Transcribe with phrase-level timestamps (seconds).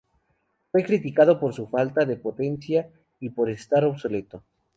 [0.71, 4.43] Fue criticado por su falta de potencia y por estar obsoleto.